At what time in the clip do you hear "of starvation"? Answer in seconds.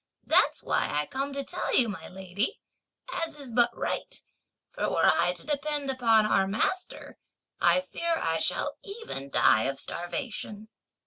9.65-10.69